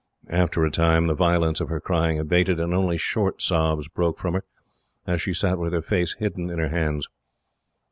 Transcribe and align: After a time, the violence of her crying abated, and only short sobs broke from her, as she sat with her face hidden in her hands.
After 0.31 0.65
a 0.65 0.71
time, 0.71 1.05
the 1.05 1.13
violence 1.13 1.59
of 1.61 1.69
her 1.69 1.79
crying 1.79 2.17
abated, 2.17 2.59
and 2.59 2.73
only 2.73 2.97
short 2.97 3.39
sobs 3.39 3.87
broke 3.87 4.17
from 4.17 4.33
her, 4.33 4.43
as 5.05 5.21
she 5.21 5.31
sat 5.35 5.59
with 5.59 5.73
her 5.73 5.81
face 5.83 6.15
hidden 6.17 6.49
in 6.49 6.57
her 6.57 6.69
hands. 6.69 7.07